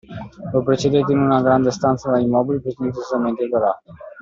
[0.51, 3.91] Lo precedette in una grande stanza dai mobili pretenziosamente dorati.